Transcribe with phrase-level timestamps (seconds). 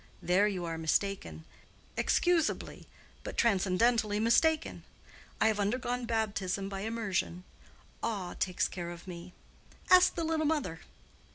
[0.19, 2.87] There you are mistaken—excusably,
[3.23, 4.81] but transcendently mistaken.
[5.39, 7.43] I have undergone baptism by immersion.
[8.01, 9.35] Awe takes care of me.
[9.91, 10.79] Ask the little mother."